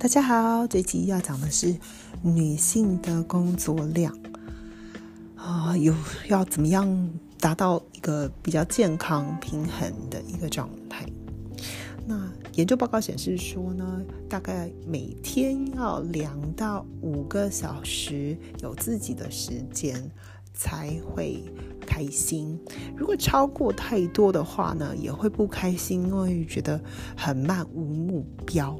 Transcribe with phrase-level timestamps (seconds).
[0.00, 1.76] 大家好，这集要讲的是
[2.22, 4.18] 女性的工作量
[5.36, 5.94] 啊，有
[6.26, 11.04] 要怎么样达到一个比较健康平衡的一个状态。
[12.06, 20.10] 那研究报告显示说呢，大概每天要两到五个小时有自己的时间
[20.54, 21.44] 才会
[21.86, 22.58] 开心。
[22.96, 26.80] 如果超过太多的话呢，也会不开心，因为觉得
[27.14, 28.74] 很漫无目标，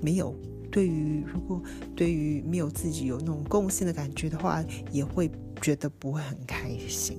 [0.00, 0.32] 没有
[0.72, 1.62] 对于如果
[1.94, 7.18] 对于没有自己有那种贡献的感觉的话，也会觉得不会很开心。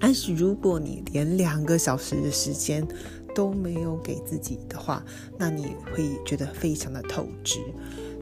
[0.00, 2.86] 但是如果你连两个小时的时间，
[3.34, 5.04] 都没有给自己的话，
[5.38, 7.60] 那你会觉得非常的透支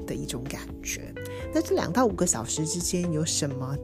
[0.07, 1.15] 的一种感觉。
[1.55, 3.75] 那这两到五个小时之间有什么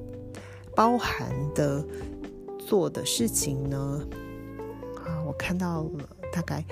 [0.77, 1.83] 包含的
[2.59, 4.07] 做的事情呢？
[4.97, 6.63] 啊，我看到了大概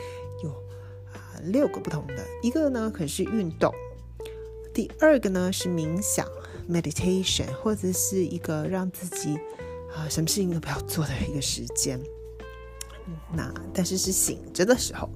[0.42, 0.54] 有
[1.44, 3.72] 六个不同的，一个呢可能是运动，
[4.72, 6.26] 第二个呢是冥想
[6.68, 9.34] （meditation） 或者是一个让自己
[9.94, 12.00] 啊什么事情都不要做的一个时间。
[13.34, 15.10] 那但是是醒着的时候，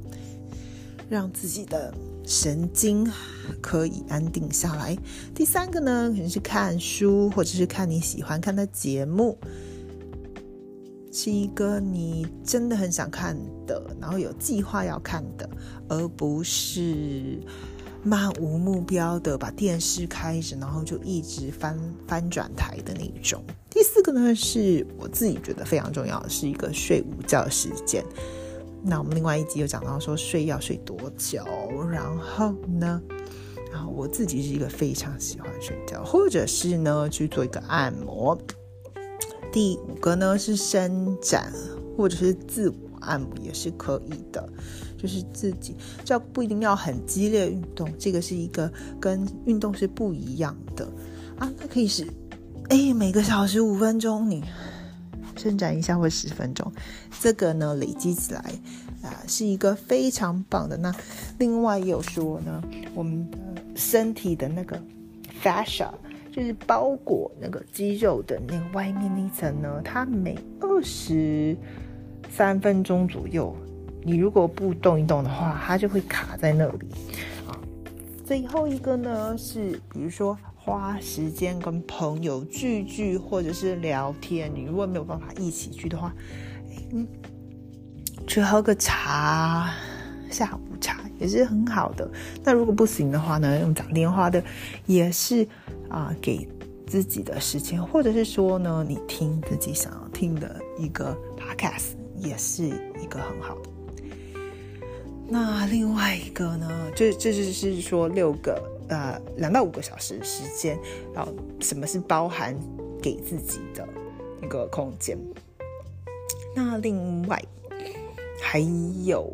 [1.09, 1.95] 让自己的
[2.27, 3.09] 神经
[3.61, 4.97] 可以安定下来。
[5.35, 9.39] 第三个呢，可能是看书，或者是看你喜欢看的节目，
[11.17, 15.49] 是一个你真的很想看的，然后有计划要看的，
[15.89, 17.39] 而不是
[18.03, 23.41] 漫无目标的把电视开着，然后就一直翻翻转台的那种。
[23.71, 28.05] 第四个呢，是我自己觉得非常重要的，是一个睡午觉时间。
[28.83, 31.45] 那我们另外一集有讲到说睡要睡多久，
[31.93, 33.01] 然后呢，
[33.73, 38.37] 然后我自己是一个非常喜欢睡觉，或者是呢去做一个按摩。
[39.55, 41.53] 第五个呢是伸展，
[41.97, 44.45] 或者是自我按摩也是可以的，
[44.99, 48.69] 就是自己这不一定要很激烈运动，这个是一个
[49.01, 50.85] 跟运动是不一样的
[51.39, 52.05] 啊，那可以是
[52.69, 54.43] 哎每个小时五分钟你
[55.37, 56.73] 伸展一下或十分钟，
[57.21, 58.41] 这个呢累积起来
[59.03, 60.77] 啊是一个非常棒的。
[60.77, 60.93] 那
[61.39, 62.61] 另外也有说呢，
[62.93, 63.31] 我们
[63.77, 64.83] 身体的那个
[65.41, 65.91] fascia。
[66.35, 71.57] 就是包裹那个肌肉的那个外面那一层呢，它每二十
[72.29, 73.57] 三分钟左右，
[74.03, 76.89] 你如果不动一动的话，它就会卡在那里
[77.47, 77.55] 啊。
[78.25, 86.13] 最后一个呢是，比如说花时间跟朋友聚聚或者是聊天，你如果没有办法一起去的话，
[86.91, 87.07] 嗯，
[88.27, 89.73] 去喝个茶，
[90.29, 92.11] 下午茶也是很好的。
[92.43, 94.43] 那如果不行的话呢，用讲电话的
[94.87, 95.47] 也是。
[95.95, 96.45] 啊，给
[96.89, 103.71] 自己的时间，或者是说呢，你听自己想要听的一个 podcast，也是一个很好的。
[105.29, 110.77] 那另外一个呢，这这就是说六个呃两到五个小时时间，
[111.15, 112.59] 然后什么是包含
[113.01, 113.89] 给自己的
[114.43, 115.17] 一个空间？
[116.57, 117.41] 那另外
[118.43, 118.59] 还
[119.05, 119.33] 有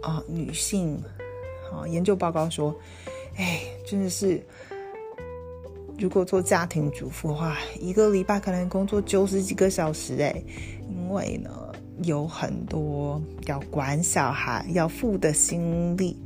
[0.00, 0.98] 啊，女性
[1.70, 2.74] 啊研究报告说，
[3.36, 4.42] 哎，真的是。
[5.98, 10.42] 如果做家庭主妇的话，一个礼拜可能工作九十几个小时哎，
[10.90, 11.50] 因为呢
[12.02, 16.18] 有很多要管小孩要付的心力，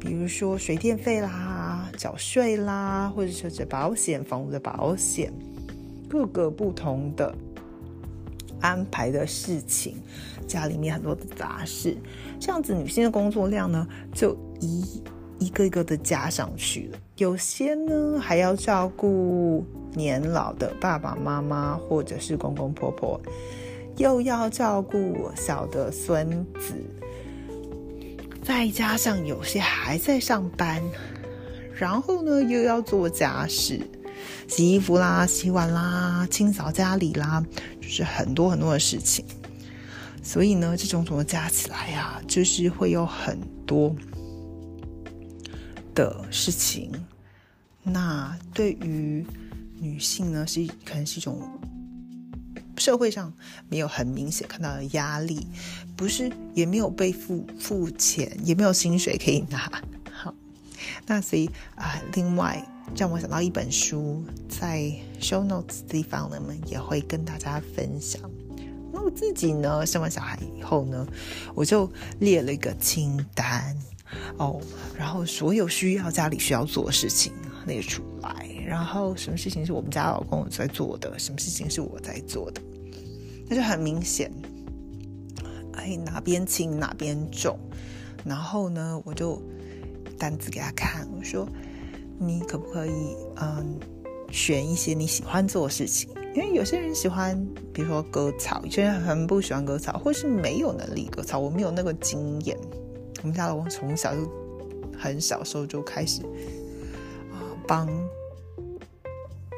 [0.00, 5.30] 比如说水电费啦、缴税啦，或者说是保险、房屋的保险，
[6.08, 7.34] 各个不同的
[8.60, 9.96] 安排的事情，
[10.46, 11.96] 家里面很多的杂事，
[12.40, 15.02] 这样子女性的工作量呢就一。
[15.40, 23.20] 一个一个的加上去了，有些呢还要照顾年老的爸爸妈妈或者是公公婆婆，
[23.96, 26.74] 又要照顾小的孙子，
[28.42, 30.82] 再加上有些还在上班，
[31.72, 33.80] 然后呢又要做家事，
[34.48, 37.44] 洗衣服啦、洗碗啦、清扫家里啦，
[37.80, 39.24] 就是很多很多的事情。
[40.20, 43.94] 所以呢，这种种的加起来呀，就是会有很多。
[45.94, 46.90] 的事情，
[47.82, 49.24] 那对于
[49.78, 51.40] 女性呢，是可能是一种
[52.76, 53.32] 社会上
[53.68, 55.46] 没有很明显看到的压力，
[55.96, 59.70] 不是也没有被付付钱，也没有薪水可以拿。
[60.12, 60.34] 好，
[61.06, 68.20] 那所以啊，另外让我想到一本书，在 show notes 地方呢，也会跟大家分享。
[68.92, 71.06] 那我自己呢，生完小孩以后呢，
[71.54, 73.76] 我就列了一个清单。
[74.38, 74.60] 哦，
[74.96, 77.32] 然后所有需要家里需要做的事情
[77.66, 82.60] 列出来，然后什么事情是我们家老公在做的，什么事情是我在做的，
[83.48, 84.30] 那就很明显，
[85.72, 87.58] 哎，哪边轻哪边重，
[88.24, 89.40] 然后呢，我就
[90.18, 91.48] 单子给他看，我说
[92.18, 93.78] 你可不可以嗯
[94.30, 96.08] 选一些你喜欢做的事情？
[96.34, 97.40] 因为有些人喜欢，
[97.72, 101.38] 比如说割草，有些人很不喜欢割草，或是没有能力割草。
[101.38, 102.58] 我没有那个经验。
[103.24, 104.30] 我们家老公从小就
[104.98, 106.20] 很小时候就开始
[107.32, 107.88] 啊帮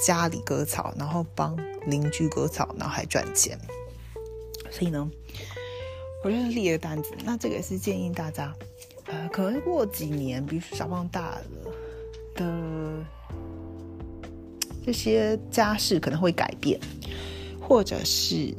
[0.01, 3.59] 家里割草，然后帮邻居割草，然后还赚钱。
[4.71, 5.11] 所以呢，
[6.23, 7.11] 我就是列了单子。
[7.25, 8.55] 那这个也是建议大家，
[9.07, 11.43] 呃，可能过几年，比如说小胖大了
[12.37, 13.05] 的。
[14.85, 16.79] 这些家事可能会改变，
[17.61, 18.55] 或者是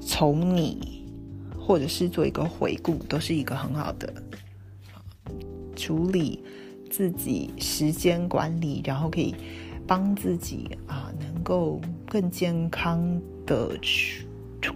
[0.00, 0.97] 从你，
[1.68, 4.10] 或者是做一个回顾，都是一个很好的
[5.76, 6.42] 处理
[6.90, 9.34] 自己时间管理，然后可以
[9.86, 14.24] 帮自己啊，能够更健康的去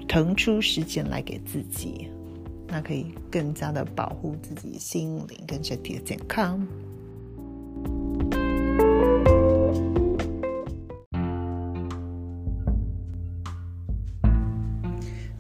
[0.06, 2.08] 腾出时间来给自己，
[2.68, 6.60] 那可以更加的保护自己心灵跟身体的健康。